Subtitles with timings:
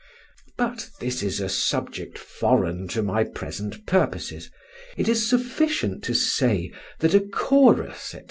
[0.57, 4.49] But this is a subject foreign to my present purposes;
[4.97, 8.19] it is sufficient to say that a chorus, &c.